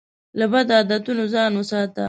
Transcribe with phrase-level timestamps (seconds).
[0.39, 1.99] له بدو عادتونو ځان وساته.